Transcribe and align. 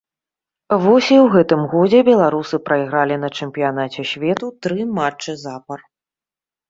Вось 0.85 1.09
і 1.15 1.17
ў 1.17 1.27
гэтым 1.35 1.61
годзе 1.73 1.99
беларусы 2.09 2.55
прайгралі 2.69 3.15
на 3.25 3.29
чэмпіянаце 3.43 4.09
свету 4.13 4.45
тры 4.67 4.79
матчы 5.01 5.31
запар. 5.47 5.79